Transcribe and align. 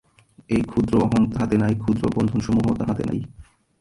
এই 0.49 0.61
ক্ষুদ্র 0.61 0.93
অহং 1.01 1.21
তাঁহাতে 1.31 1.55
নাই, 1.57 1.73
ক্ষুদ্র 1.75 2.03
বন্ধনসমূহ 2.15 2.65
তাঁহাতে 2.77 3.03
নাই। 3.05 3.19